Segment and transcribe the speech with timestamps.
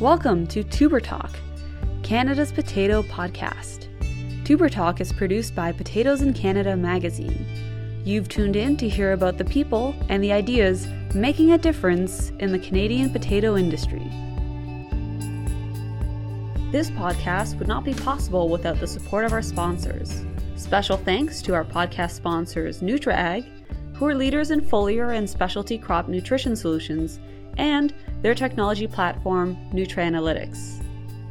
[0.00, 1.34] Welcome to Tuber Talk,
[2.04, 3.88] Canada's potato podcast.
[4.44, 7.44] Tuber Talk is produced by Potatoes in Canada magazine.
[8.04, 12.52] You've tuned in to hear about the people and the ideas making a difference in
[12.52, 14.08] the Canadian potato industry.
[16.70, 20.24] This podcast would not be possible without the support of our sponsors.
[20.54, 23.44] Special thanks to our podcast sponsors NutriAg,
[23.96, 27.18] who are leaders in foliar and specialty crop nutrition solutions
[27.56, 27.92] and
[28.22, 30.82] their technology platform, NutriAnalytics.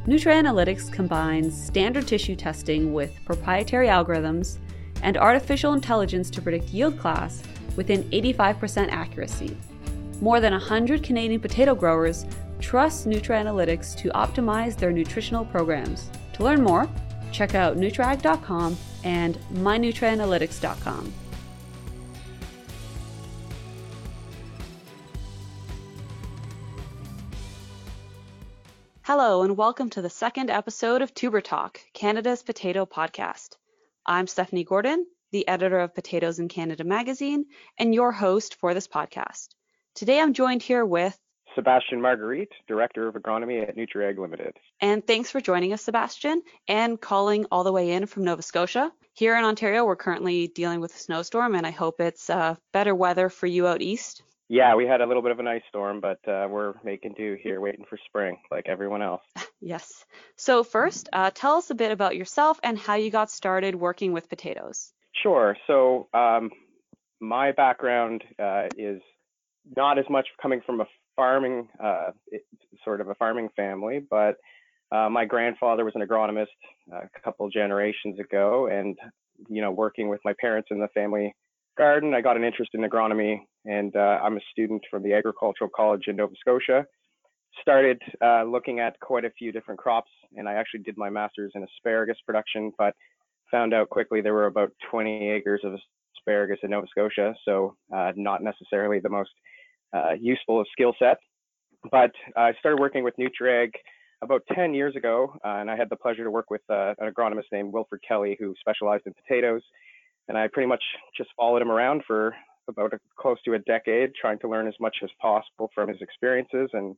[0.06, 4.58] NutriAnalytics combines standard tissue testing with proprietary algorithms
[5.02, 7.42] and artificial intelligence to predict yield class
[7.76, 9.56] within 85% accuracy.
[10.20, 12.24] More than 100 Canadian potato growers
[12.60, 16.10] trust NutriAnalytics to optimize their nutritional programs.
[16.34, 16.88] To learn more,
[17.30, 21.12] check out nutriag.com and mynutrianalytics.com.
[29.08, 33.56] Hello, and welcome to the second episode of Tuber Talk, Canada's potato podcast.
[34.04, 37.46] I'm Stephanie Gordon, the editor of Potatoes in Canada magazine,
[37.78, 39.48] and your host for this podcast.
[39.94, 41.18] Today I'm joined here with
[41.54, 44.58] Sebastian Marguerite, Director of Agronomy at NutriAg Limited.
[44.78, 48.92] And thanks for joining us, Sebastian, and calling all the way in from Nova Scotia.
[49.14, 52.94] Here in Ontario, we're currently dealing with a snowstorm, and I hope it's uh, better
[52.94, 54.22] weather for you out east.
[54.48, 57.36] Yeah, we had a little bit of an ice storm, but uh, we're making do
[57.42, 59.22] here, waiting for spring like everyone else.
[59.60, 60.06] yes.
[60.36, 64.12] So, first, uh, tell us a bit about yourself and how you got started working
[64.12, 64.92] with potatoes.
[65.22, 65.54] Sure.
[65.66, 66.50] So, um,
[67.20, 69.02] my background uh, is
[69.76, 72.12] not as much coming from a farming, uh,
[72.84, 74.36] sort of a farming family, but
[74.90, 76.46] uh, my grandfather was an agronomist
[76.90, 78.96] a couple generations ago, and
[79.48, 81.34] you know, working with my parents in the family
[81.76, 85.70] garden, I got an interest in agronomy, and uh, I'm a student from the Agricultural
[85.74, 86.86] College in Nova Scotia.
[87.60, 91.52] Started uh, looking at quite a few different crops, and I actually did my master's
[91.54, 92.94] in asparagus production, but
[93.50, 95.74] found out quickly there were about 20 acres of
[96.16, 99.30] asparagus in Nova Scotia, so uh, not necessarily the most
[100.18, 101.18] useful skill set.
[101.90, 103.70] But I started working with NutriAg
[104.22, 107.12] about 10 years ago, uh, and I had the pleasure to work with uh, an
[107.12, 109.62] agronomist named Wilfred Kelly who specialized in potatoes
[110.28, 110.82] and I pretty much
[111.16, 112.34] just followed him around for
[112.68, 116.00] about a, close to a decade, trying to learn as much as possible from his
[116.00, 116.96] experiences, and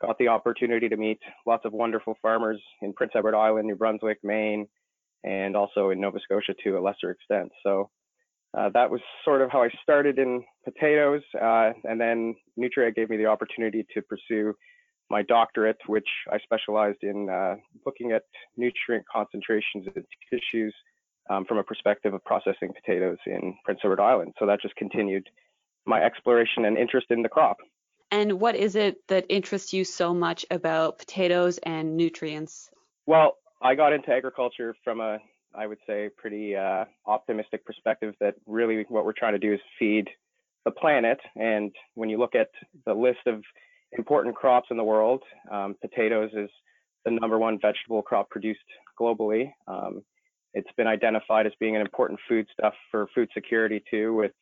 [0.00, 4.18] got the opportunity to meet lots of wonderful farmers in Prince Edward Island, New Brunswick,
[4.22, 4.66] Maine,
[5.24, 7.50] and also in Nova Scotia to a lesser extent.
[7.62, 7.90] So
[8.56, 13.10] uh, that was sort of how I started in potatoes, uh, and then NutriAg gave
[13.10, 14.54] me the opportunity to pursue
[15.10, 18.22] my doctorate, which I specialized in uh, looking at
[18.56, 20.74] nutrient concentrations in tissues
[21.30, 24.34] um, from a perspective of processing potatoes in Prince Edward Island.
[24.38, 25.28] So that just continued
[25.86, 27.58] my exploration and interest in the crop.
[28.10, 32.70] And what is it that interests you so much about potatoes and nutrients?
[33.06, 35.18] Well, I got into agriculture from a,
[35.54, 39.60] I would say, pretty uh, optimistic perspective that really what we're trying to do is
[39.78, 40.08] feed
[40.64, 41.18] the planet.
[41.36, 42.50] And when you look at
[42.84, 43.42] the list of
[43.92, 46.50] important crops in the world, um, potatoes is
[47.04, 48.60] the number one vegetable crop produced
[49.00, 49.52] globally.
[49.66, 50.02] Um,
[50.56, 54.14] it's been identified as being an important foodstuff for food security too.
[54.14, 54.32] With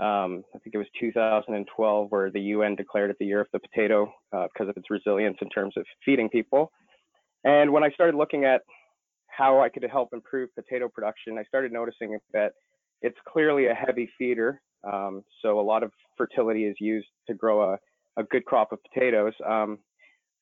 [0.00, 3.60] um, I think it was 2012 where the UN declared it the year of the
[3.60, 6.72] potato uh, because of its resilience in terms of feeding people.
[7.44, 8.62] And when I started looking at
[9.28, 12.54] how I could help improve potato production, I started noticing that
[13.02, 14.60] it's clearly a heavy feeder.
[14.82, 17.78] Um, so a lot of fertility is used to grow a,
[18.16, 19.34] a good crop of potatoes.
[19.48, 19.78] Um,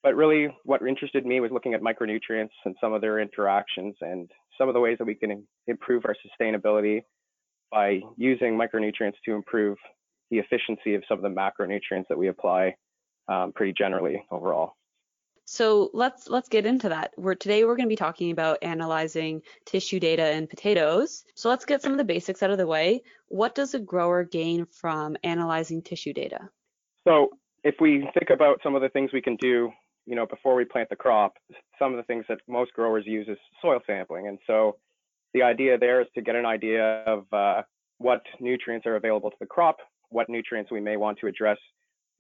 [0.02, 4.30] but really, what interested me was looking at micronutrients and some of their interactions and
[4.62, 7.02] some of the ways that we can improve our sustainability
[7.72, 9.76] by using micronutrients to improve
[10.30, 12.72] the efficiency of some of the macronutrients that we apply
[13.26, 14.76] um, pretty generally overall.
[15.46, 17.10] So let's let's get into that.
[17.16, 21.24] We're today we're going to be talking about analyzing tissue data in potatoes.
[21.34, 23.02] So let's get some of the basics out of the way.
[23.26, 26.48] What does a grower gain from analyzing tissue data?
[27.08, 27.30] So
[27.64, 29.72] if we think about some of the things we can do
[30.06, 31.34] you know, before we plant the crop,
[31.78, 34.28] some of the things that most growers use is soil sampling.
[34.28, 34.76] And so
[35.34, 37.62] the idea there is to get an idea of uh,
[37.98, 39.76] what nutrients are available to the crop,
[40.10, 41.58] what nutrients we may want to address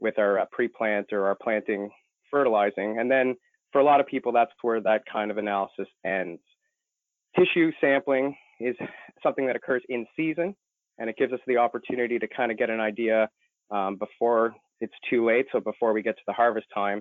[0.00, 1.90] with our uh, pre-plant or our planting
[2.30, 2.98] fertilizing.
[2.98, 3.34] And then
[3.72, 6.40] for a lot of people, that's where that kind of analysis ends.
[7.38, 8.76] Tissue sampling is
[9.22, 10.54] something that occurs in season,
[10.98, 13.28] and it gives us the opportunity to kind of get an idea
[13.70, 15.46] um, before it's too late.
[15.52, 17.00] So before we get to the harvest time,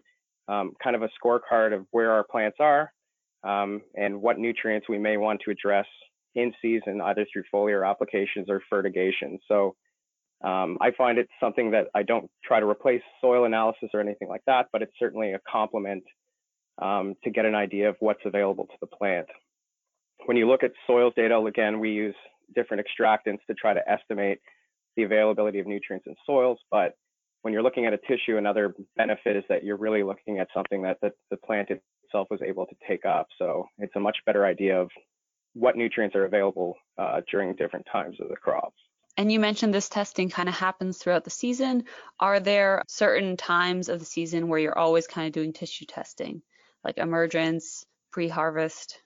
[0.52, 2.92] um, kind of a scorecard of where our plants are
[3.44, 5.86] um, and what nutrients we may want to address
[6.36, 9.40] in season, either through foliar applications or fertigation.
[9.48, 9.76] So
[10.44, 14.28] um, I find it something that I don't try to replace soil analysis or anything
[14.28, 16.04] like that, but it's certainly a complement
[16.82, 19.28] um, to get an idea of what's available to the plant.
[20.26, 22.16] When you look at soils data, again, we use
[22.56, 24.40] different extractants to try to estimate
[24.98, 26.60] the availability of nutrients in soils.
[26.70, 26.96] But
[27.42, 30.84] when you're looking at a tissue, another benefit is that you're really looking at something
[30.84, 33.28] that the, the plant itself was able to take up.
[33.38, 34.90] So it's a much better idea of
[35.54, 38.78] what nutrients are available uh, during different times of the crops.
[39.18, 41.84] And you mentioned this testing kind of happens throughout the season.
[42.20, 46.42] Are there certain times of the season where you're always kind of doing tissue testing,
[46.84, 49.02] like emergence, pre harvest?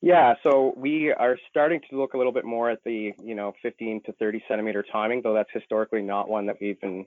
[0.00, 3.52] Yeah, so we are starting to look a little bit more at the, you know,
[3.62, 7.06] 15 to 30 centimeter timing, though that's historically not one that we've been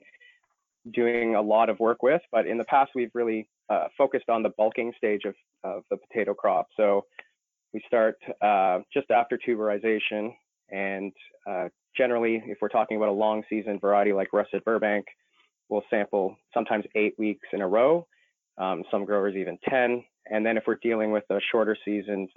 [0.92, 2.22] doing a lot of work with.
[2.32, 5.34] But in the past, we've really uh, focused on the bulking stage of,
[5.64, 6.68] of the potato crop.
[6.76, 7.04] So
[7.72, 10.32] we start uh, just after tuberization,
[10.70, 11.12] and
[11.48, 15.06] uh, generally, if we're talking about a long season variety like Russet Burbank,
[15.68, 18.06] we'll sample sometimes eight weeks in a row,
[18.58, 20.04] um, some growers even 10.
[20.30, 22.28] And then if we're dealing with a shorter season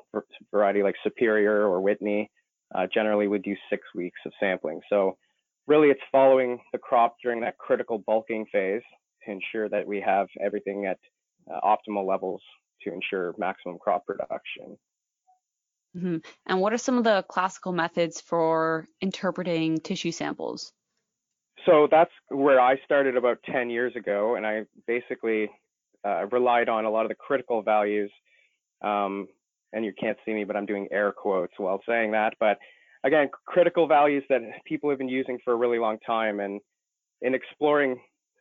[0.51, 2.29] variety like Superior or Whitney,
[2.73, 4.81] uh, generally we do six weeks of sampling.
[4.89, 5.17] So
[5.67, 8.81] really it's following the crop during that critical bulking phase
[9.25, 10.97] to ensure that we have everything at
[11.51, 12.41] uh, optimal levels
[12.83, 14.77] to ensure maximum crop production.
[15.95, 16.17] Mm-hmm.
[16.47, 20.71] And what are some of the classical methods for interpreting tissue samples?
[21.65, 25.49] So that's where I started about 10 years ago, and I basically
[26.05, 28.11] uh, relied on a lot of the critical values.
[28.81, 29.27] Um,
[29.73, 32.33] and you can't see me, but I'm doing air quotes while saying that.
[32.39, 32.57] But
[33.03, 36.39] again, critical values that people have been using for a really long time.
[36.39, 36.59] And
[37.21, 37.99] in exploring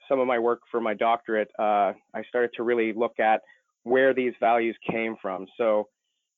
[0.08, 3.40] some of my work for my doctorate, uh, I started to really look at
[3.84, 5.46] where these values came from.
[5.56, 5.88] So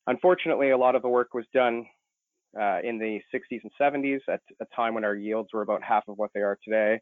[0.06, 1.86] Unfortunately, a lot of the work was done
[2.60, 6.02] uh, in the 60s and 70s at a time when our yields were about half
[6.08, 7.00] of what they are today.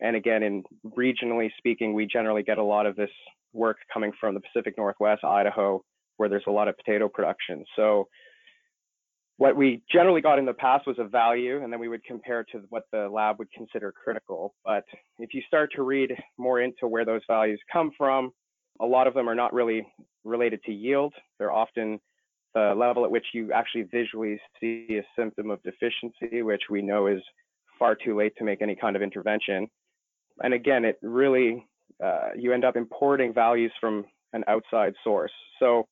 [0.00, 3.10] And again, in regionally speaking, we generally get a lot of this
[3.52, 5.82] work coming from the Pacific Northwest, Idaho,
[6.16, 7.64] where there's a lot of potato production.
[7.74, 8.06] So
[9.38, 12.44] what we generally got in the past was a value, and then we would compare
[12.52, 14.52] to what the lab would consider critical.
[14.64, 14.84] But
[15.20, 18.32] if you start to read more into where those values come from,
[18.80, 19.86] a lot of them are not really
[20.24, 21.14] related to yield.
[21.38, 22.00] They're often
[22.54, 27.06] the level at which you actually visually see a symptom of deficiency, which we know
[27.06, 27.22] is
[27.78, 29.68] far too late to make any kind of intervention.
[30.42, 31.64] And again, it really,
[32.02, 35.32] uh, you end up importing values from an outside source.
[35.60, 35.86] So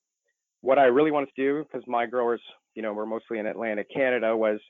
[0.63, 2.41] what I really wanted to do, because my growers,
[2.77, 4.61] you know, we're mostly in Atlantic Canada, was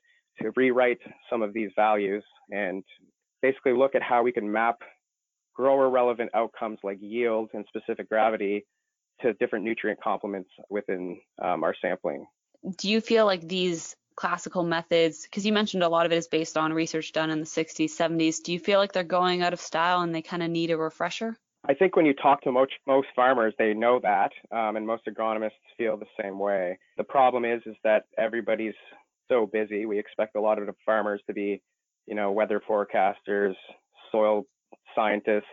[0.41, 2.83] to rewrite some of these values and
[3.43, 4.79] basically look at how we can map
[5.55, 8.65] grower relevant outcomes like yield and specific gravity
[9.21, 12.27] to different nutrient complements within um, our sampling.
[12.79, 16.27] Do you feel like these classical methods, because you mentioned a lot of it is
[16.27, 19.53] based on research done in the 60s, 70s, do you feel like they're going out
[19.53, 21.37] of style and they kind of need a refresher?
[21.69, 25.03] I think when you talk to most, most farmers, they know that, um, and most
[25.07, 26.79] agronomists feel the same way.
[26.97, 28.75] The problem is, is that everybody's
[29.29, 29.87] so busy.
[29.87, 31.61] We expect a lot of the farmers to be,
[32.07, 33.55] you know, weather forecasters,
[34.13, 34.45] soil
[34.95, 35.45] scientists,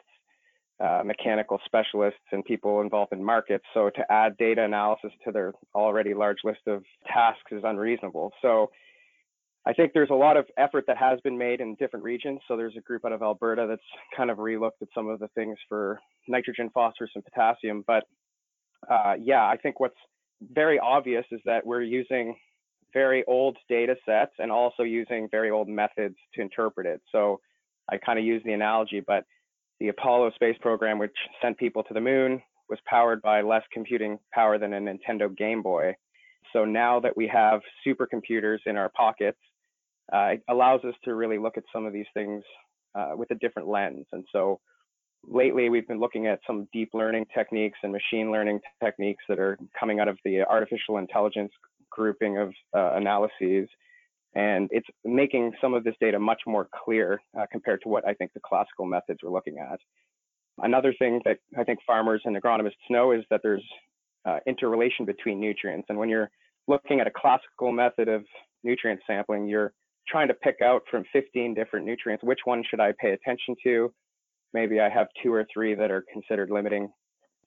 [0.80, 3.64] uh, mechanical specialists and people involved in markets.
[3.74, 8.34] So to add data analysis to their already large list of tasks is unreasonable.
[8.42, 8.70] So
[9.66, 12.40] I think there's a lot of effort that has been made in different regions.
[12.48, 13.82] So there's a group out of Alberta that's
[14.16, 17.84] kind of relooked at some of the things for nitrogen, phosphorus, and potassium.
[17.88, 18.04] But
[18.90, 19.96] uh, yeah, I think what's
[20.52, 22.36] very obvious is that we're using
[22.94, 27.02] very old data sets and also using very old methods to interpret it.
[27.12, 27.40] So
[27.90, 29.24] I kind of use the analogy, but
[29.80, 34.20] the Apollo space program, which sent people to the moon, was powered by less computing
[34.34, 35.96] power than a Nintendo Game Boy.
[36.52, 39.40] So now that we have supercomputers in our pockets,
[40.12, 42.44] uh, it allows us to really look at some of these things
[42.96, 44.06] uh, with a different lens.
[44.12, 44.60] And so
[45.24, 49.58] lately we've been looking at some deep learning techniques and machine learning techniques that are
[49.80, 51.52] coming out of the artificial intelligence
[51.90, 53.70] grouping of uh, analyses
[54.36, 58.14] and it's making some of this data much more clear uh, compared to what I
[58.14, 59.80] think the classical methods were looking at.
[60.60, 63.64] Another thing that I think farmers and agronomists know is that there's
[64.26, 65.86] uh, interrelation between nutrients.
[65.90, 66.32] And when you're
[66.68, 68.24] looking at a classical method of
[68.64, 69.74] nutrient sampling, you're
[70.08, 73.94] trying to pick out from 15 different nutrients, which one should I pay attention to?
[74.54, 76.90] Maybe I have two or three that are considered limiting.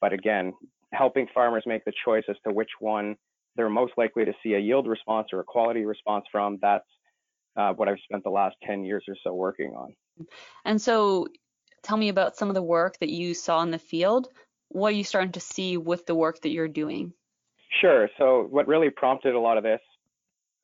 [0.00, 0.52] But again,
[0.92, 3.16] helping farmers make the choice as to which one
[3.56, 6.58] they're most likely to see a yield response or a quality response from.
[6.60, 6.84] That's
[7.56, 9.94] uh, what I've spent the last 10 years or so working on.
[10.64, 11.28] And so
[11.82, 14.28] tell me about some of the work that you saw in the field.
[14.68, 17.12] What are you starting to see with the work that you're doing?
[17.80, 18.08] Sure.
[18.18, 19.80] So what really prompted a lot of this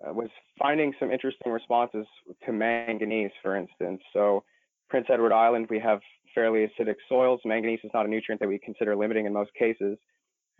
[0.07, 0.29] was
[0.59, 2.07] finding some interesting responses
[2.45, 4.01] to manganese, for instance.
[4.13, 4.43] So
[4.89, 6.01] Prince Edward Island, we have
[6.35, 7.41] fairly acidic soils.
[7.45, 9.99] Manganese is not a nutrient that we consider limiting in most cases.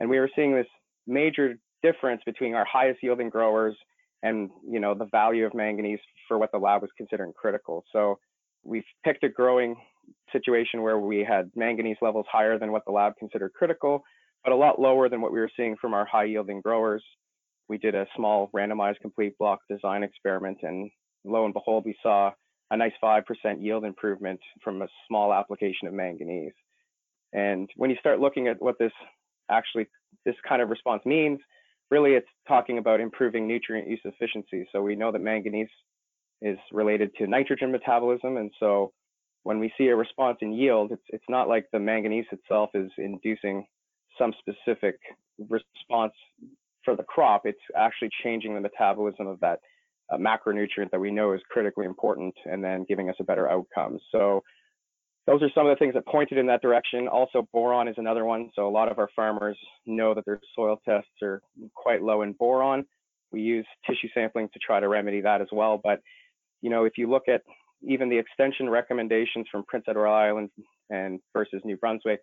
[0.01, 0.67] And we were seeing this
[1.07, 3.77] major difference between our highest yielding growers
[4.23, 7.85] and you know the value of manganese for what the lab was considering critical.
[7.93, 8.19] So
[8.63, 9.77] we've picked a growing
[10.33, 14.03] situation where we had manganese levels higher than what the lab considered critical,
[14.45, 17.03] but a lot lower than what we were seeing from our high yielding growers.
[17.73, 20.91] We did a small randomized complete block design experiment, and
[21.25, 22.31] lo and behold, we saw
[22.71, 23.23] a nice 5%
[23.61, 26.53] yield improvement from a small application of manganese.
[27.33, 28.93] And when you start looking at what this
[29.51, 29.87] actually,
[30.27, 31.41] this kind of response means,
[31.91, 34.69] really it's talking about improving nutrient use efficiency.
[34.71, 35.71] So we know that manganese
[36.43, 38.37] is related to nitrogen metabolism.
[38.37, 38.93] And so
[39.45, 42.91] when we see a response in yield, it's, it's not like the manganese itself is
[42.99, 43.67] inducing
[44.19, 44.97] some specific
[45.49, 46.13] response
[46.85, 47.43] for the crop.
[47.45, 49.61] It's actually changing the metabolism of that
[50.13, 53.99] uh, macronutrient that we know is critically important and then giving us a better outcome.
[54.11, 54.43] So
[55.27, 57.07] those are some of the things that pointed in that direction.
[57.07, 58.51] Also, boron is another one.
[58.55, 61.41] So a lot of our farmers know that their soil tests are
[61.75, 62.85] quite low in boron.
[63.31, 65.81] We use tissue sampling to try to remedy that as well.
[65.83, 66.01] But
[66.61, 67.43] you know, if you look at
[67.83, 70.51] even the extension recommendations from Prince Edward Island
[70.91, 72.21] and versus New Brunswick,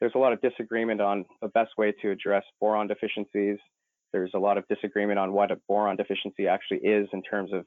[0.00, 3.58] there's a lot of disagreement on the best way to address boron deficiencies.
[4.12, 7.64] There's a lot of disagreement on what a boron deficiency actually is in terms of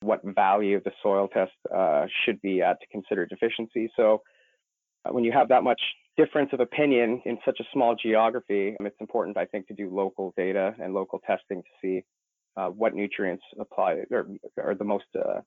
[0.00, 3.90] what value the soil test uh, should be at to consider deficiency.
[3.96, 4.22] So
[5.04, 5.80] uh, when you have that much
[6.16, 10.34] difference of opinion in such a small geography, it's important, I think, to do local
[10.36, 12.04] data and local testing to see
[12.56, 14.26] uh, what nutrients apply or
[14.62, 15.40] are the most uh,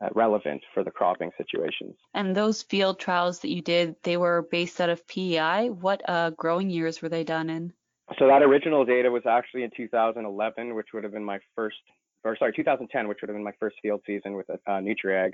[0.00, 1.94] uh, relevant for the cropping situations.
[2.14, 5.70] And those field trials that you did, they were based out of PEI.
[5.70, 7.72] What uh, growing years were they done in?
[8.18, 11.76] So that original data was actually in 2011, which would have been my first,
[12.22, 15.32] or sorry, 2010, which would have been my first field season with uh, NutriAg.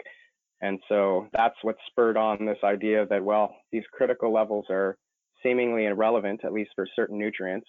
[0.63, 4.97] And so that's what spurred on this idea that, well, these critical levels are
[5.43, 7.67] seemingly irrelevant, at least for certain nutrients.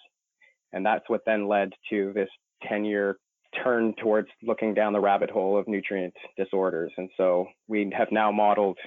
[0.73, 2.29] And that's what then led to this
[2.67, 3.17] 10 year
[3.63, 6.91] turn towards looking down the rabbit hole of nutrient disorders.
[6.97, 8.77] And so we have now modeled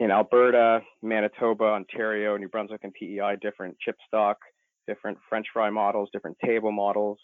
[0.00, 4.38] in Alberta, Manitoba, Ontario, New Brunswick, and PEI different chip stock,
[4.86, 7.18] different French fry models, different table models,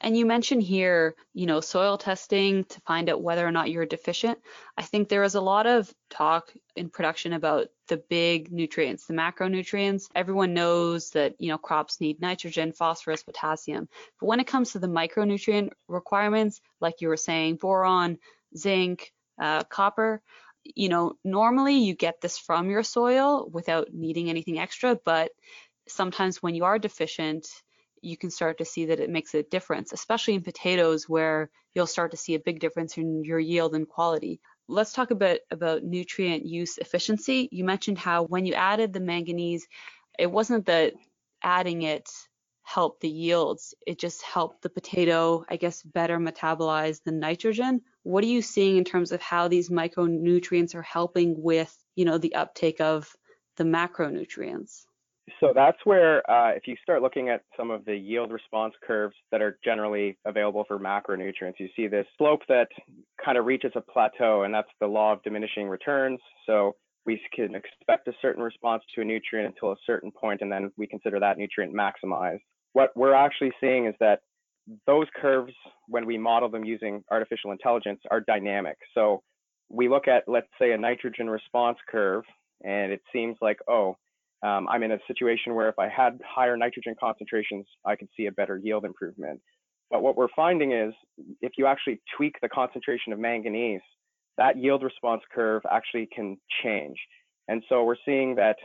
[0.00, 3.86] and you mentioned here, you know, soil testing to find out whether or not you're
[3.86, 4.38] deficient.
[4.76, 9.14] I think there is a lot of talk in production about the big nutrients, the
[9.14, 10.08] macronutrients.
[10.14, 13.88] Everyone knows that, you know, crops need nitrogen, phosphorus, potassium.
[14.20, 18.18] But when it comes to the micronutrient requirements, like you were saying, boron,
[18.56, 20.22] zinc, uh, copper,
[20.64, 25.32] you know, normally you get this from your soil without needing anything extra, but
[25.88, 27.46] sometimes when you are deficient,
[28.00, 31.86] you can start to see that it makes a difference, especially in potatoes where you'll
[31.86, 34.40] start to see a big difference in your yield and quality.
[34.68, 37.48] Let's talk a bit about nutrient use efficiency.
[37.52, 39.66] You mentioned how when you added the manganese,
[40.18, 40.94] it wasn't that
[41.42, 42.08] adding it
[42.62, 47.82] helped the yields, it just helped the potato, I guess, better metabolize the nitrogen.
[48.04, 52.18] What are you seeing in terms of how these micronutrients are helping with, you know,
[52.18, 53.14] the uptake of
[53.56, 54.84] the macronutrients?
[55.38, 59.14] So that's where, uh, if you start looking at some of the yield response curves
[59.30, 62.68] that are generally available for macronutrients, you see this slope that
[63.24, 66.18] kind of reaches a plateau, and that's the law of diminishing returns.
[66.44, 66.74] So
[67.06, 70.72] we can expect a certain response to a nutrient until a certain point, and then
[70.76, 72.42] we consider that nutrient maximized.
[72.72, 74.20] What we're actually seeing is that
[74.86, 75.52] those curves,
[75.86, 78.76] when we model them using artificial intelligence, are dynamic.
[78.94, 79.22] So
[79.68, 82.24] we look at, let's say, a nitrogen response curve,
[82.64, 83.96] and it seems like, oh,
[84.42, 88.26] um, I'm in a situation where if I had higher nitrogen concentrations, I could see
[88.26, 89.40] a better yield improvement.
[89.90, 90.92] But what we're finding is
[91.40, 93.82] if you actually tweak the concentration of manganese,
[94.38, 96.96] that yield response curve actually can change.
[97.48, 98.56] And so we're seeing that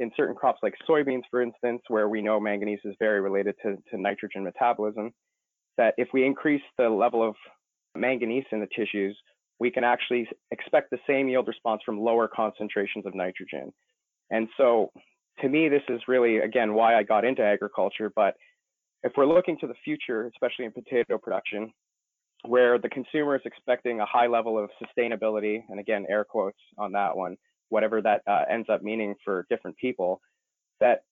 [0.00, 3.76] in certain crops like soybeans, for instance, where we know manganese is very related to,
[3.90, 5.12] to nitrogen metabolism,
[5.76, 7.34] that if we increase the level of
[7.96, 9.16] manganese in the tissues,
[9.58, 13.72] we can actually expect the same yield response from lower concentrations of nitrogen.
[14.32, 14.90] And so
[15.40, 18.10] to me, this is really, again, why I got into agriculture.
[18.14, 18.34] But
[19.04, 21.72] if we're looking to the future, especially in potato production,
[22.44, 26.92] where the consumer is expecting a high level of sustainability, and again, air quotes on
[26.92, 27.36] that one,
[27.68, 30.20] whatever that uh, ends up meaning for different people,
[30.80, 31.04] that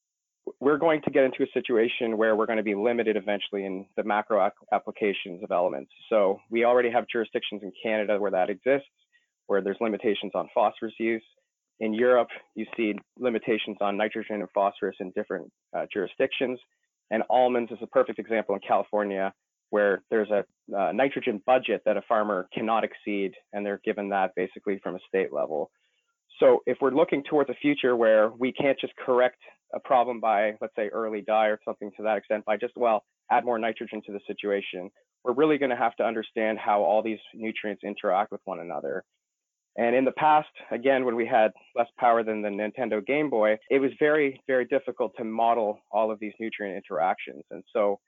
[0.58, 3.86] we're going to get into a situation where we're going to be limited eventually in
[3.96, 5.92] the macro applications of elements.
[6.08, 8.88] So we already have jurisdictions in Canada where that exists,
[9.46, 11.22] where there's limitations on phosphorus use.
[11.80, 16.58] In Europe, you see limitations on nitrogen and phosphorus in different uh, jurisdictions.
[17.10, 19.32] And almonds is a perfect example in California,
[19.70, 20.44] where there's a
[20.76, 24.98] uh, nitrogen budget that a farmer cannot exceed, and they're given that basically from a
[25.08, 25.70] state level.
[26.38, 29.38] So if we're looking towards a future where we can't just correct
[29.74, 33.04] a problem by, let's say, early die or something to that extent, by just, well,
[33.30, 34.90] add more nitrogen to the situation,
[35.24, 39.04] we're really going to have to understand how all these nutrients interact with one another.
[39.80, 43.56] And in the past, again, when we had less power than the Nintendo Game Boy,
[43.70, 47.44] it was very, very difficult to model all of these nutrient interactions.
[47.50, 47.98] And so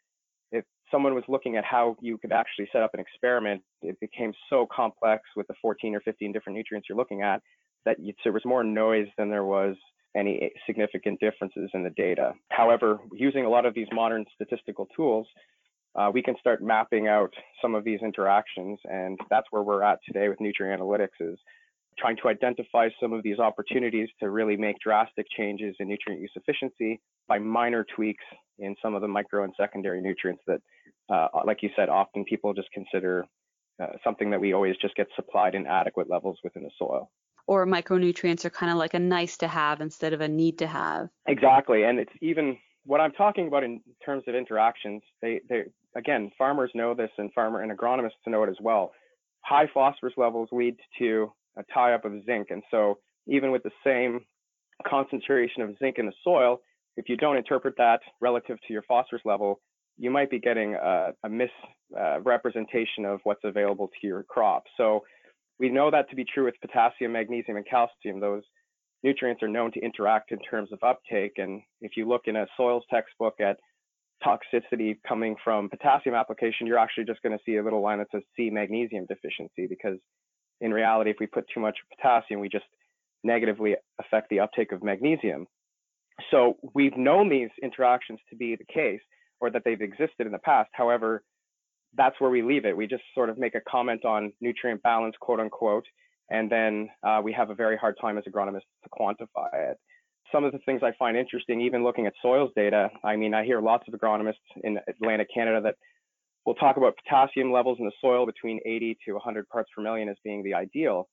[0.51, 4.35] if someone was looking at how you could actually set up an experiment, it became
[4.51, 7.41] so complex with the 14 or 15 different nutrients you're looking at
[7.87, 9.75] that there was more noise than there was
[10.15, 12.35] any significant differences in the data.
[12.51, 15.27] However, using a lot of these modern statistical tools,
[15.95, 18.79] uh, we can start mapping out some of these interactions.
[18.85, 21.39] And that's where we're at today with nutrient analytics is
[21.99, 26.33] trying to identify some of these opportunities to really make drastic changes in nutrient use
[26.37, 28.25] efficiency by minor tweaks
[28.59, 30.61] in some of the micro and secondary nutrients that,
[31.13, 33.27] uh, like you said, often people just consider
[33.83, 37.11] uh, something that we always just get supplied in adequate levels within the soil.
[37.47, 40.67] Or micronutrients are kind of like a nice to have instead of a need to
[40.67, 41.09] have.
[41.27, 41.83] Exactly.
[41.83, 45.65] And it's even what I'm talking about in terms of interactions, they, they
[45.97, 48.93] again, farmers know this and farmer and agronomists know it as well.
[49.41, 52.49] High phosphorus levels lead to a tie up of zinc.
[52.51, 54.21] And so even with the same
[54.87, 56.61] concentration of zinc in the soil,
[56.97, 59.61] if you don't interpret that relative to your phosphorus level,
[59.99, 64.65] you might be getting a, a misrepresentation uh, of what's available to your crop.
[64.77, 65.03] So
[65.59, 68.21] we know that to be true with potassium, magnesium, and calcium.
[68.21, 68.43] Those
[69.03, 71.33] nutrients are known to interact in terms of uptake.
[71.37, 73.59] And if you look in a soils textbook at
[74.25, 78.09] toxicity coming from potassium application, you're actually just going to see a little line that
[78.13, 79.99] says see magnesium deficiency because
[80.63, 82.65] in reality, if we put too much potassium, we just
[83.25, 85.47] negatively affect the uptake of magnesium.
[86.31, 89.01] So we've known these interactions to be the case
[89.41, 90.71] or that they've existed in the past.
[90.73, 91.23] However,
[91.95, 92.77] that's where we leave it.
[92.77, 95.85] We just sort of make a comment on nutrient balance, quote unquote,
[96.31, 99.77] and then uh, we have a very hard time as agronomists to quantify it.
[100.31, 103.45] Some of the things I find interesting, even looking at soils data, I mean, I
[103.45, 105.75] hear lots of agronomists in Atlantic Canada that
[106.45, 110.09] will talk about potassium levels in the soil between 80 to 100 parts per million
[110.09, 111.09] as being the ideal.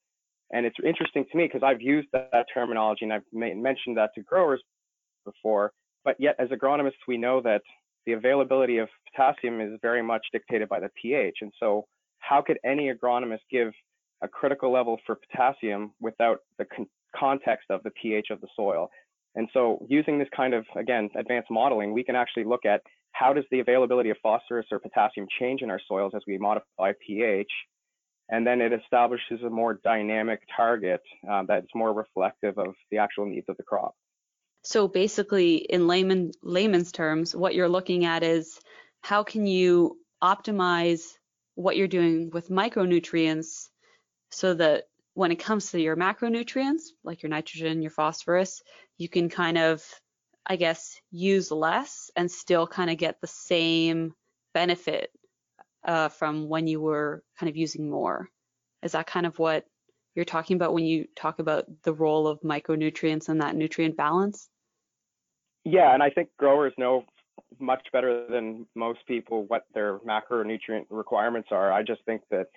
[0.51, 4.11] And it's interesting to me because I've used that, that terminology and I've mentioned that
[4.15, 4.61] to growers
[5.25, 5.71] before,
[6.03, 7.61] but yet as agronomists, we know that
[8.05, 11.37] the availability of potassium is very much dictated by the pH.
[11.41, 11.85] And so
[12.19, 13.71] how could any agronomist give
[14.21, 18.89] a critical level for potassium without the con context of the pH of the soil?
[19.35, 23.33] And so using this kind of, again, advanced modeling, we can actually look at how
[23.33, 27.51] does the availability of phosphorus or potassium change in our soils as we modify pH?
[28.29, 33.25] And then it establishes a more dynamic target um, that's more reflective of the actual
[33.25, 33.95] needs of the crop.
[34.63, 38.59] So basically, in layman layman's terms, what you're looking at is
[39.01, 41.13] how can you optimize
[41.55, 43.69] what you're doing with micronutrients
[44.31, 44.85] so that
[45.19, 48.63] when it comes to your macronutrients, like your nitrogen, your phosphorus,
[48.97, 49.83] you can kind of,
[50.45, 54.13] I guess, use less and still kind of get the same
[54.53, 55.09] benefit
[55.85, 58.29] uh, from when you were kind of using more.
[58.81, 59.65] Is that kind of what
[60.15, 64.47] you're talking about when you talk about the role of micronutrients and that nutrient balance?
[65.65, 67.03] Yeah, and I think growers know
[67.59, 71.73] much better than most people what their macronutrient requirements are.
[71.73, 72.47] I just think that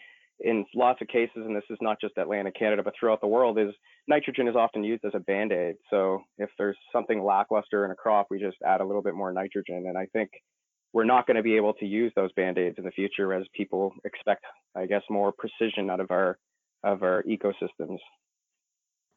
[0.42, 3.58] in lots of cases, and this is not just Atlantic Canada, but throughout the world,
[3.58, 3.72] is
[4.08, 5.76] nitrogen is often used as a band-aid.
[5.90, 9.32] So if there's something lackluster in a crop, we just add a little bit more
[9.32, 9.84] nitrogen.
[9.86, 10.30] And I think
[10.92, 13.92] we're not going to be able to use those band-aids in the future as people
[14.04, 14.44] expect,
[14.76, 16.38] I guess, more precision out of our
[16.84, 17.98] of our ecosystems.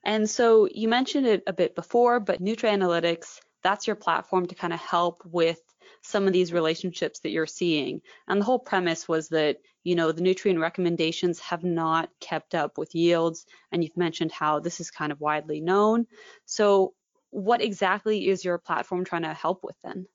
[0.04, 4.74] And so you mentioned it a bit before, but NutriAnalytics, that's your platform to kind
[4.74, 5.60] of help with
[6.04, 8.00] some of these relationships that you're seeing.
[8.28, 12.78] And the whole premise was that, you know, the nutrient recommendations have not kept up
[12.78, 13.48] with yields.
[13.72, 16.06] And you've mentioned how this is kind of widely known.
[16.46, 16.94] So
[17.32, 20.06] what exactly is your platform trying to help with then?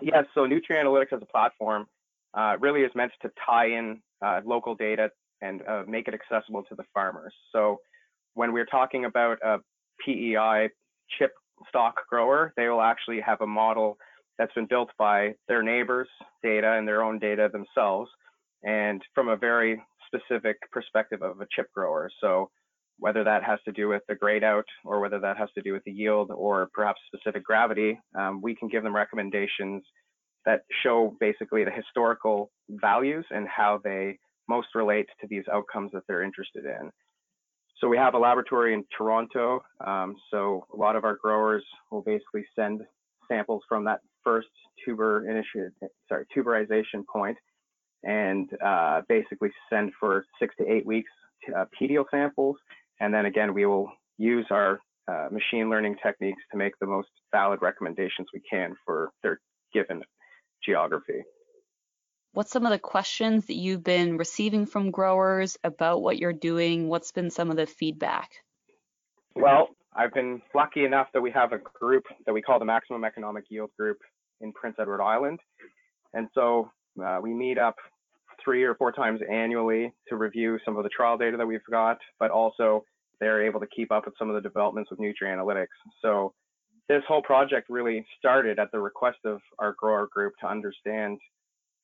[0.00, 1.86] Yeah, so NutriAnalytics as a platform
[2.34, 5.10] uh, really is meant to tie in uh, local data
[5.40, 7.32] and uh, make it accessible to the farmers.
[7.52, 7.78] So
[8.34, 9.58] when we're talking about a
[10.04, 10.70] PEI
[11.16, 11.32] chip
[11.68, 13.98] stock grower, they will actually have a model
[14.38, 16.08] that's been built by their neighbors'
[16.42, 18.10] data and their own data themselves,
[18.62, 22.10] and from a very specific perspective of a chip grower.
[22.20, 22.50] So
[22.98, 25.72] whether that has to do with the grade out or whether that has to do
[25.72, 29.82] with the yield or perhaps specific gravity, um, we can give them recommendations
[30.44, 34.18] that show basically the historical values and how they
[34.48, 36.90] most relate to these outcomes that they're interested in.
[37.80, 39.62] So we have a laboratory in Toronto.
[39.86, 42.82] Um, so a lot of our growers will basically send
[43.26, 44.48] samples from that first
[44.84, 45.72] tuber initiate,
[46.08, 47.36] sorry, tuberization point
[48.02, 51.10] and uh, basically send for six to eight weeks
[51.56, 52.56] uh, petiole samples.
[53.00, 57.08] And then again, we will use our uh, machine learning techniques to make the most
[57.32, 59.40] valid recommendations we can for their
[59.72, 60.02] given
[60.64, 61.22] geography.
[62.32, 66.88] What's some of the questions that you've been receiving from growers about what you're doing?
[66.88, 68.30] What's been some of the feedback?
[69.34, 73.04] Well, I've been lucky enough that we have a group that we call the Maximum
[73.04, 73.98] Economic Yield Group
[74.40, 75.40] in Prince Edward Island.
[76.14, 76.70] And so
[77.04, 77.76] uh, we meet up
[78.44, 81.98] three or four times annually to review some of the trial data that we've got,
[82.20, 82.84] but also
[83.18, 85.66] they're able to keep up with some of the developments with nutrient analytics.
[86.00, 86.32] So
[86.88, 91.18] this whole project really started at the request of our grower group to understand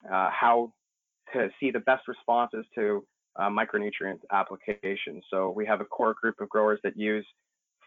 [0.05, 0.73] uh, how
[1.33, 3.05] to see the best responses to
[3.37, 5.23] uh, micronutrient applications.
[5.31, 7.27] So we have a core group of growers that use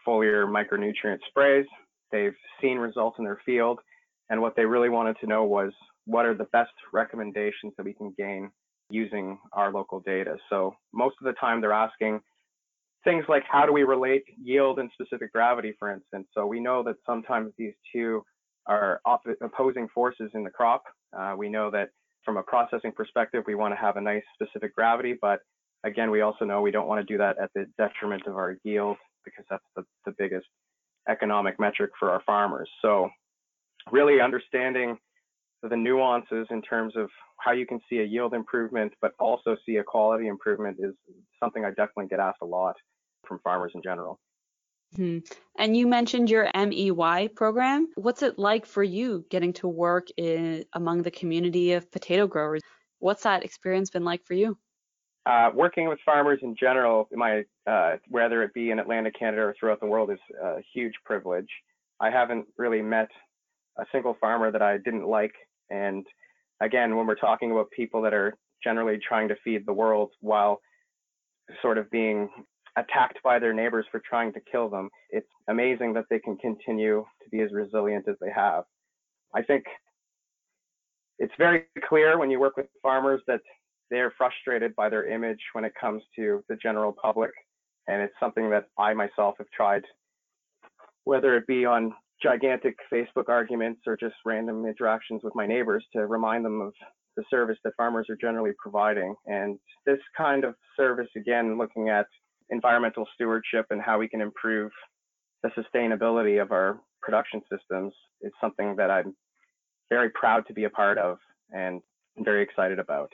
[0.06, 1.66] foliar micronutrient sprays.
[2.12, 3.80] They've seen results in their field,
[4.28, 5.72] and what they really wanted to know was
[6.06, 8.50] what are the best recommendations that we can gain
[8.90, 10.36] using our local data.
[10.48, 12.20] So most of the time they're asking
[13.04, 16.26] things like how do we relate yield and specific gravity, for instance.
[16.34, 18.22] So we know that sometimes these two
[18.66, 19.00] are
[19.42, 20.84] opposing forces in the crop.
[21.16, 21.90] Uh, we know that
[22.24, 25.40] from a processing perspective, we want to have a nice specific gravity, but
[25.84, 28.56] again, we also know we don't want to do that at the detriment of our
[28.64, 30.46] yield because that's the, the biggest
[31.08, 32.68] economic metric for our farmers.
[32.82, 33.08] So
[33.90, 34.98] really understanding
[35.62, 39.76] the nuances in terms of how you can see a yield improvement, but also see
[39.76, 40.94] a quality improvement is
[41.38, 42.76] something I definitely get asked a lot
[43.26, 44.18] from farmers in general.
[44.96, 45.18] Hmm.
[45.58, 47.88] And you mentioned your MEY program.
[47.94, 52.62] What's it like for you getting to work in, among the community of potato growers?
[52.98, 54.58] What's that experience been like for you?
[55.26, 59.54] Uh, working with farmers in general, my uh, whether it be in Atlantic Canada or
[59.58, 61.48] throughout the world, is a huge privilege.
[62.00, 63.08] I haven't really met
[63.78, 65.34] a single farmer that I didn't like.
[65.68, 66.06] And
[66.60, 70.60] again, when we're talking about people that are generally trying to feed the world while
[71.62, 72.28] sort of being
[72.80, 77.04] attacked by their neighbors for trying to kill them, it's amazing that they can continue
[77.22, 78.64] to be as resilient as they have.
[79.34, 79.64] I think
[81.18, 83.40] it's very clear when you work with farmers that
[83.90, 87.32] they're frustrated by their image when it comes to the general public.
[87.88, 89.82] And it's something that I myself have tried,
[91.04, 96.06] whether it be on gigantic Facebook arguments or just random interactions with my neighbors to
[96.06, 96.72] remind them of
[97.16, 99.14] the service that farmers are generally providing.
[99.26, 102.06] And this kind of service, again, looking at
[102.50, 104.70] environmental stewardship and how we can improve
[105.42, 109.14] the sustainability of our production systems is something that I'm
[109.88, 111.18] very proud to be a part of
[111.50, 111.80] and
[112.18, 113.10] very excited about.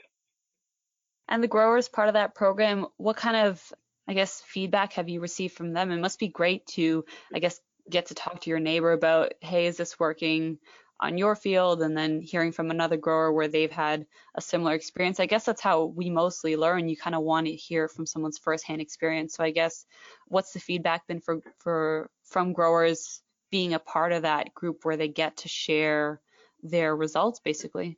[1.29, 3.61] And the growers part of that program, what kind of
[4.07, 5.91] I guess feedback have you received from them?
[5.91, 9.65] It must be great to, I guess, get to talk to your neighbor about, hey,
[9.65, 10.59] is this working
[10.99, 11.81] on your field?
[11.81, 14.05] And then hearing from another grower where they've had
[14.35, 15.19] a similar experience.
[15.19, 16.89] I guess that's how we mostly learn.
[16.89, 19.35] You kind of want to hear from someone's firsthand experience.
[19.35, 19.85] So I guess
[20.27, 24.97] what's the feedback been for for from growers being a part of that group where
[24.97, 26.21] they get to share
[26.63, 27.97] their results basically?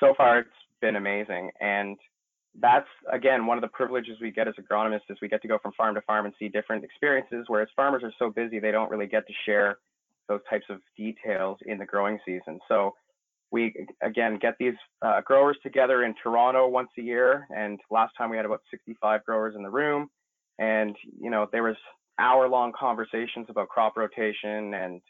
[0.00, 1.50] So far it's been amazing.
[1.60, 1.96] And
[2.60, 5.58] that's again one of the privileges we get as agronomists is we get to go
[5.58, 8.90] from farm to farm and see different experiences whereas farmers are so busy they don't
[8.90, 9.78] really get to share
[10.28, 12.94] those types of details in the growing season so
[13.50, 18.30] we again get these uh, growers together in toronto once a year and last time
[18.30, 20.08] we had about 65 growers in the room
[20.58, 21.76] and you know there was
[22.18, 25.00] hour long conversations about crop rotation and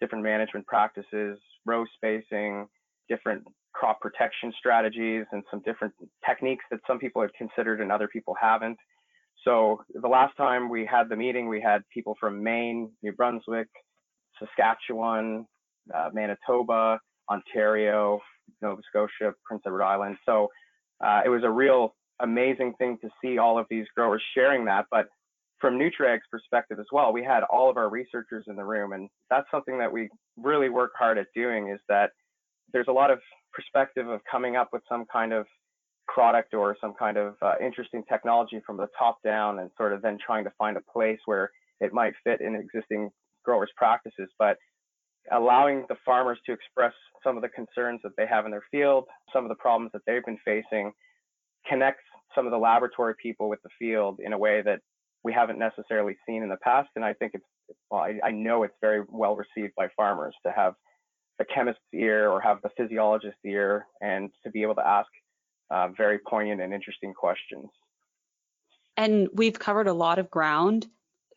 [0.00, 2.66] different management practices row spacing
[3.08, 3.42] different
[3.78, 5.94] crop protection strategies and some different
[6.26, 8.78] techniques that some people have considered and other people haven't.
[9.44, 13.68] So the last time we had the meeting, we had people from Maine, New Brunswick,
[14.38, 15.46] Saskatchewan,
[15.94, 16.98] uh, Manitoba,
[17.30, 18.20] Ontario,
[18.62, 20.16] Nova Scotia, Prince Edward Island.
[20.26, 20.48] So
[21.04, 24.86] uh, it was a real amazing thing to see all of these growers sharing that.
[24.90, 25.06] But
[25.60, 29.08] from NutriAg's perspective as well, we had all of our researchers in the room, and
[29.30, 31.68] that's something that we really work hard at doing.
[31.68, 32.10] Is that
[32.72, 33.20] there's a lot of
[33.52, 35.46] perspective of coming up with some kind of
[36.06, 40.00] product or some kind of uh, interesting technology from the top down and sort of
[40.00, 43.10] then trying to find a place where it might fit in existing
[43.44, 44.56] growers practices but
[45.32, 49.04] allowing the farmers to express some of the concerns that they have in their field
[49.32, 50.92] some of the problems that they've been facing
[51.68, 54.80] connects some of the laboratory people with the field in a way that
[55.24, 57.44] we haven't necessarily seen in the past and i think it's
[57.90, 60.74] well, I, I know it's very well received by farmers to have
[61.38, 65.08] the chemist's ear or have the physiologist's ear and to be able to ask
[65.70, 67.68] uh, very poignant and interesting questions.
[68.96, 70.88] And we've covered a lot of ground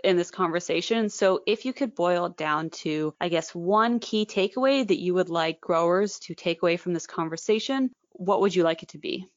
[0.03, 1.09] in this conversation.
[1.09, 5.13] So if you could boil it down to, I guess, one key takeaway that you
[5.13, 8.97] would like growers to take away from this conversation, what would you like it to
[8.97, 9.27] be?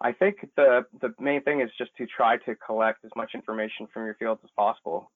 [0.00, 3.88] I think the the main thing is just to try to collect as much information
[3.92, 5.10] from your fields as possible.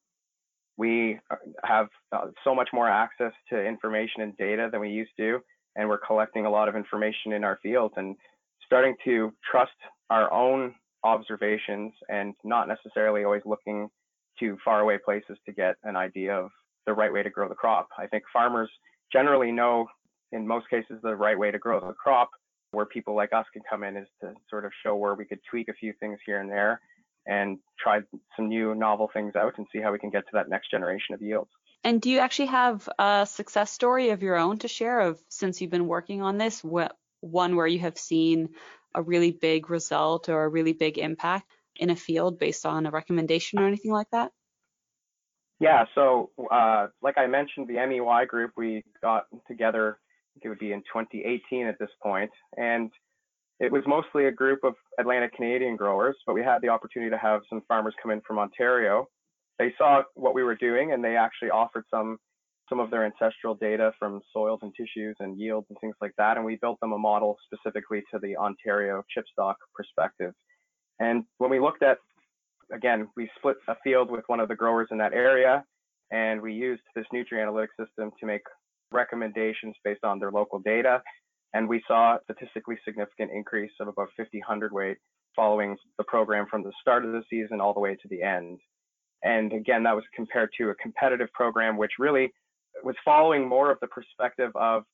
[0.77, 1.21] We
[1.65, 5.39] have uh, so much more access to information and data than we used to,
[5.77, 8.17] and we're collecting a lot of information in our fields and
[8.65, 9.71] starting to trust
[10.11, 10.75] our own
[11.05, 13.89] observations and not necessarily always looking
[14.43, 16.51] to faraway places to get an idea of
[16.87, 17.89] the right way to grow the crop.
[17.97, 18.69] I think farmers
[19.13, 19.87] generally know,
[20.33, 22.31] in most cases, the right way to grow the crop.
[22.73, 25.41] Where people like us can come in is to sort of show where we could
[25.49, 26.81] tweak a few things here and there
[27.27, 28.01] and try
[28.35, 31.15] some new novel things out and see how we can get to that next generation
[31.15, 31.51] of yields.
[31.85, 35.61] And do you actually have a success story of your own to share of since
[35.61, 38.49] you've been working on this, what, one where you have seen
[38.95, 42.91] a really big result or a really big impact in a field based on a
[42.91, 44.33] recommendation or anything like that?
[45.61, 49.99] Yeah, so uh, like I mentioned, the MEY group, we got together,
[50.43, 52.91] it would be in 2018 at this point, and
[53.63, 57.19] it was mostly a group of Atlantic Canadian growers, but we had the opportunity to
[57.19, 59.07] have some farmers come in from Ontario.
[59.61, 62.19] They saw what we were doing and they actually offered some
[62.69, 66.37] some of their ancestral data from soils and tissues and yields and things like that.
[66.37, 70.33] And we built them a model specifically to the Ontario chipstock perspective.
[71.01, 71.99] And when we looked at
[72.73, 75.65] again, we split a field with one of the growers in that area,
[76.11, 78.43] and we used this nutrient analytics system to make
[78.91, 81.03] recommendations based on their local data.
[81.55, 84.97] And we saw a statistically significant increase of about 50 hundredweight
[85.37, 88.59] following the program from the start of the season all the way to the end.
[89.23, 92.33] And again, that was compared to a competitive program, which really
[92.83, 94.85] was following more of the perspective of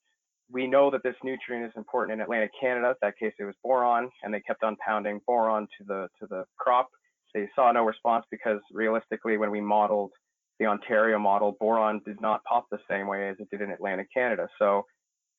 [0.50, 2.88] we know that this nutrient is important in Atlantic Canada.
[2.88, 6.26] In that case, it was boron, and they kept on pounding boron to the to
[6.28, 6.88] the crop
[7.34, 10.12] they saw no response because realistically, when we modeled
[10.58, 14.08] the Ontario model, boron did not pop the same way as it did in Atlantic
[14.12, 14.48] Canada.
[14.58, 14.84] So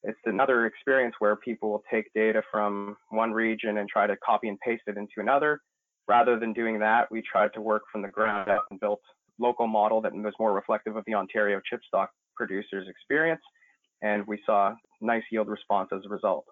[0.03, 4.47] it's another experience where people will take data from one region and try to copy
[4.47, 5.59] and paste it into another.
[6.07, 9.01] Rather than doing that, we tried to work from the ground up and built
[9.39, 13.41] local model that was more reflective of the Ontario chipstock producers' experience.
[14.01, 16.45] And we saw nice yield response as a result.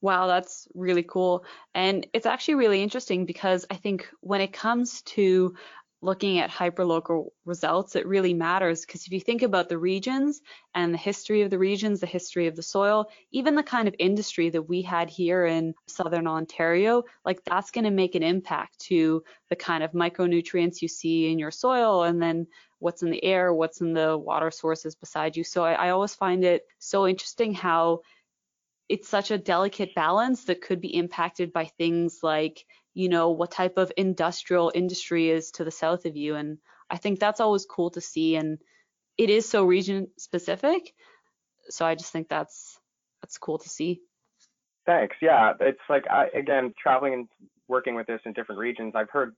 [0.00, 1.44] Wow, that's really cool.
[1.74, 5.54] And it's actually really interesting because I think when it comes to
[6.04, 10.42] looking at hyperlocal results, it really matters because if you think about the regions
[10.74, 13.94] and the history of the regions, the history of the soil, even the kind of
[13.98, 18.78] industry that we had here in southern Ontario, like that's going to make an impact
[18.80, 22.46] to the kind of micronutrients you see in your soil and then
[22.80, 25.42] what's in the air, what's in the water sources beside you.
[25.42, 28.00] So I, I always find it so interesting how
[28.94, 33.50] it's such a delicate balance that could be impacted by things like you know what
[33.50, 36.36] type of industrial industry is to the south of you.
[36.36, 38.36] And i think that's always cool to see.
[38.36, 38.58] And
[39.18, 40.94] it is so region specific.
[41.70, 42.78] So i just think that's
[43.20, 44.00] that's cool to see.
[44.86, 45.16] Thanks.
[45.20, 47.28] Yeah it's like I, again traveling and
[47.66, 49.34] working with this in different regions i've heard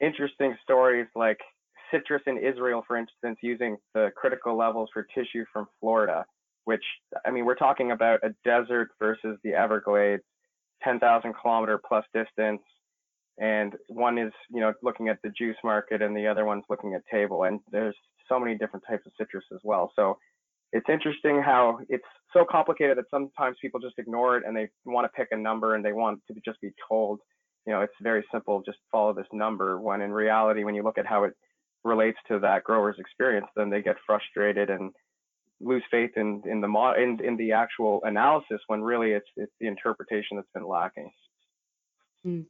[0.00, 1.40] interesting stories like
[1.90, 6.24] citrus in israel for instance using the critical levels for tissue from florida
[6.66, 6.82] which
[7.24, 10.22] I mean, we're talking about a desert versus the Everglades,
[10.82, 12.60] 10,000 kilometer plus distance.
[13.38, 16.94] And one is, you know, looking at the juice market and the other one's looking
[16.94, 17.44] at table.
[17.44, 17.94] And there's
[18.28, 19.92] so many different types of citrus as well.
[19.94, 20.18] So
[20.72, 25.04] it's interesting how it's so complicated that sometimes people just ignore it and they want
[25.04, 27.20] to pick a number and they want to just be told,
[27.64, 29.80] you know, it's very simple, just follow this number.
[29.80, 31.34] When in reality, when you look at how it
[31.84, 34.90] relates to that grower's experience, then they get frustrated and
[35.60, 39.52] lose faith in in the mo- in, in the actual analysis when really it's it's
[39.60, 41.10] the interpretation that's been lacking.
[42.24, 42.40] Hmm.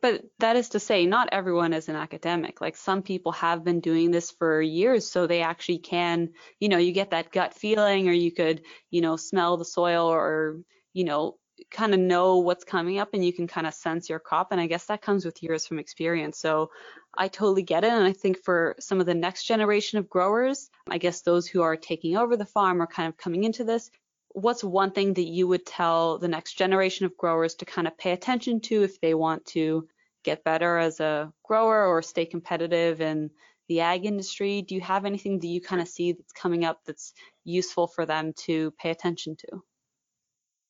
[0.00, 2.60] But that is to say, not everyone is an academic.
[2.60, 6.78] Like some people have been doing this for years, so they actually can, you know,
[6.78, 10.60] you get that gut feeling, or you could, you know, smell the soil, or
[10.92, 11.38] you know,
[11.70, 14.52] kind of know what's coming up, and you can kind of sense your crop.
[14.52, 16.38] And I guess that comes with years from experience.
[16.38, 16.70] So
[17.16, 17.92] I totally get it.
[17.92, 21.62] And I think for some of the next generation of growers, I guess those who
[21.62, 23.90] are taking over the farm or kind of coming into this,
[24.28, 27.96] what's one thing that you would tell the next generation of growers to kind of
[27.96, 29.88] pay attention to if they want to
[30.24, 33.30] get better as a grower or stay competitive in
[33.68, 34.62] the ag industry?
[34.62, 38.04] Do you have anything that you kind of see that's coming up that's useful for
[38.04, 39.62] them to pay attention to?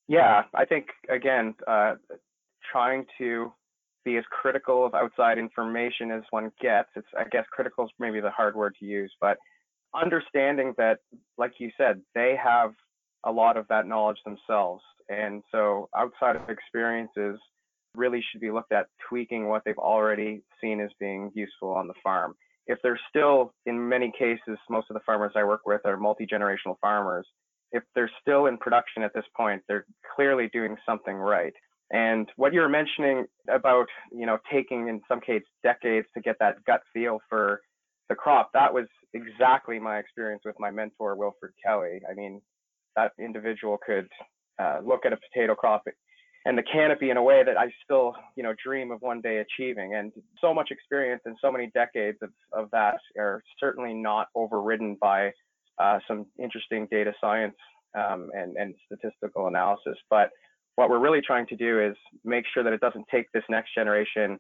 [0.09, 1.95] Yeah, I think again, uh,
[2.71, 3.53] trying to
[4.05, 6.89] be as critical of outside information as one gets.
[6.95, 9.37] It's, I guess, critical is maybe the hard word to use, but
[9.95, 10.99] understanding that,
[11.37, 12.73] like you said, they have
[13.25, 14.83] a lot of that knowledge themselves.
[15.09, 17.41] And so outside of experiences
[17.95, 21.95] really should be looked at tweaking what they've already seen as being useful on the
[22.03, 22.35] farm.
[22.69, 26.79] If they're still, in many cases, most of the farmers I work with are multi-generational
[26.81, 27.27] farmers.
[27.73, 31.53] If they're still in production at this point, they're clearly doing something right
[31.91, 36.37] And what you were mentioning about, you know, taking in some cases decades to get
[36.41, 37.61] that gut feel for
[38.09, 42.01] the crop, that was exactly my experience with my mentor, Wilfred Kelly.
[42.11, 42.41] I mean,
[42.97, 44.09] that individual could
[44.59, 45.85] uh, look at a potato crop
[46.45, 49.39] and the canopy in a way that I still, you know, dream of one day
[49.39, 49.95] achieving.
[49.95, 54.97] And so much experience and so many decades of, of that are certainly not overridden
[55.01, 55.33] by
[55.79, 57.57] uh, some interesting data science
[57.97, 59.97] um, and, and statistical analysis.
[60.11, 60.31] But
[60.77, 63.75] what we're really trying to do is make sure that it doesn't take this next
[63.75, 64.39] generation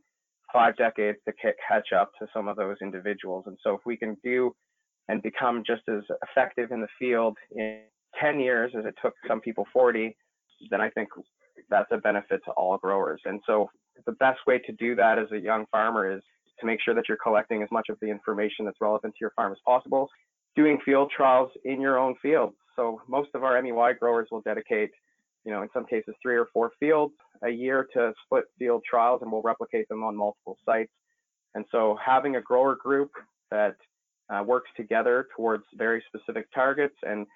[0.53, 1.33] five decades to
[1.68, 3.44] catch up to some of those individuals.
[3.46, 4.55] And so if we can do
[5.09, 7.81] and become just as effective in the field in
[8.20, 10.16] 10 years as it took some people 40,
[10.70, 11.09] then I think
[11.68, 13.20] that's a benefit to all growers.
[13.25, 13.68] And so
[14.05, 16.22] the best way to do that as a young farmer is
[16.61, 19.33] to make sure that you're collecting as much of the information that's relevant to your
[19.37, 20.09] farm as possible,
[20.57, 22.55] doing field trials in your own field.
[22.75, 24.90] So most of our MEY growers will dedicate,
[25.45, 27.14] you know, in some cases three or four fields
[27.45, 30.92] a year to split field trials and we'll replicate them on multiple sites.
[31.55, 33.11] And so having a grower group
[33.51, 33.77] that
[34.29, 37.27] uh, works together towards very specific targets and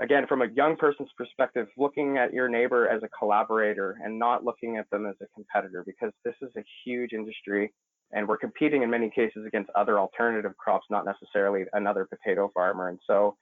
[0.00, 4.44] again, from a young person's perspective, looking at your neighbor as a collaborator and not
[4.44, 7.72] looking at them as a competitor, because this is a huge industry
[8.12, 12.88] and we're competing in many cases against other alternative crops, not necessarily another potato farmer.
[12.88, 13.36] And so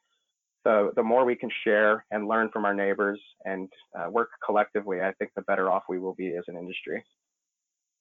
[0.64, 5.00] the, the more we can share and learn from our neighbors and uh, work collectively,
[5.00, 7.04] I think the better off we will be as an industry.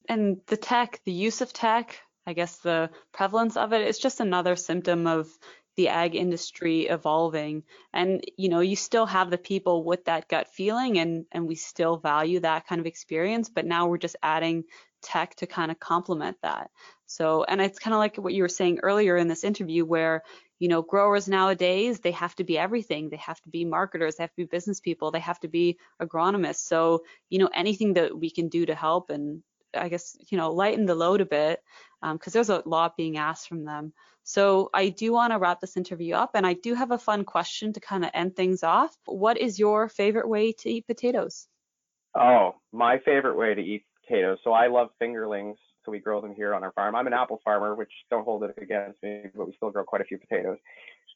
[0.09, 4.19] And the tech, the use of tech, I guess the prevalence of it is just
[4.19, 5.29] another symptom of
[5.75, 10.47] the ag industry evolving and you know you still have the people with that gut
[10.47, 14.63] feeling and and we still value that kind of experience but now we're just adding
[15.05, 16.69] tech to kind of complement that.
[17.05, 20.23] So and it's kind of like what you were saying earlier in this interview where
[20.59, 23.09] you know growers nowadays they have to be everything.
[23.09, 24.15] They have to be marketers.
[24.15, 25.11] They have to be business people.
[25.11, 26.67] They have to be agronomists.
[26.67, 29.43] So you know anything that we can do to help and
[29.77, 31.59] i guess you know lighten the load a bit
[32.13, 33.93] because um, there's a lot being asked from them.
[34.23, 37.23] So I do want to wrap this interview up, and I do have a fun
[37.25, 38.95] question to kind of end things off.
[39.05, 41.47] What is your favorite way to eat potatoes?
[42.17, 44.37] Oh, my favorite way to eat potatoes.
[44.43, 45.55] So I love fingerlings.
[45.85, 46.95] So we grow them here on our farm.
[46.95, 50.01] I'm an apple farmer, which don't hold it against me, but we still grow quite
[50.01, 50.57] a few potatoes.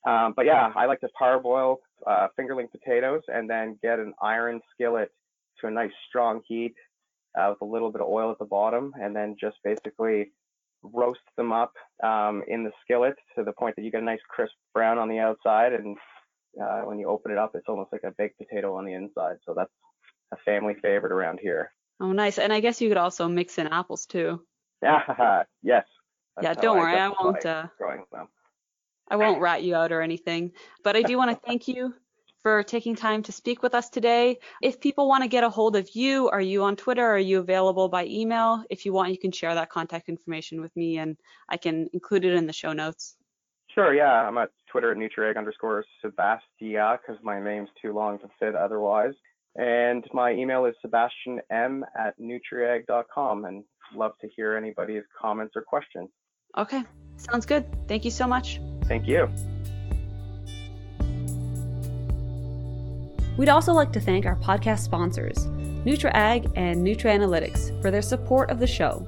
[0.08, 4.62] Um, but yeah, I like to parboil uh, fingerling potatoes and then get an iron
[4.74, 5.12] skillet
[5.60, 6.76] to a nice strong heat
[7.38, 10.32] uh, with a little bit of oil at the bottom, and then just basically
[10.84, 11.74] roast them up
[12.04, 15.10] um, in the skillet to the point that you get a nice crisp brown on
[15.10, 15.98] the outside, and
[16.62, 19.38] uh, when you open it up, it's almost like a baked potato on the inside.
[19.46, 19.72] So that's
[20.32, 21.72] a family favorite around here.
[22.00, 22.38] Oh, nice.
[22.38, 24.42] And I guess you could also mix in apples too.
[24.82, 25.86] Yeah, yes.
[26.36, 27.46] That's yeah, don't worry, I won't.
[27.46, 28.28] Uh, growing them.
[29.10, 30.52] I won't rat you out or anything,
[30.84, 31.94] but I do want to thank you
[32.44, 34.38] for taking time to speak with us today.
[34.62, 37.06] If people want to get a hold of you, are you on Twitter?
[37.06, 38.64] Are you available by email?
[38.70, 41.18] If you want, you can share that contact information with me and
[41.50, 43.16] I can include it in the show notes.
[43.74, 44.28] Sure, yeah.
[44.28, 49.14] I'm at Twitter at Nutriag underscore Sebastia because my name's too long to fit otherwise.
[49.56, 53.64] And my email is sebastianm at nutriag.com and
[53.96, 56.10] love to hear anybody's comments or questions.
[56.58, 56.84] Okay,
[57.18, 57.66] sounds good.
[57.88, 58.60] Thank you so much.
[58.86, 59.28] Thank you.
[63.38, 65.48] We'd also like to thank our podcast sponsors,
[65.86, 69.08] NutriAg and NutriAnalytics, for their support of the show.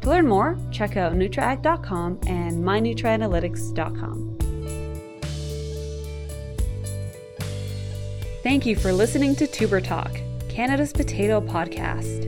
[0.00, 4.29] To learn more, check out nutriag.com and mynutrianalytics.com.
[8.42, 12.26] Thank you for listening to Tuber Talk, Canada's potato podcast.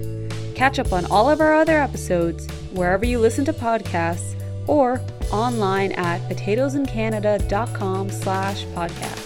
[0.54, 4.34] Catch up on all of our other episodes wherever you listen to podcasts
[4.66, 9.21] or online at potatoesincanada.com slash podcast.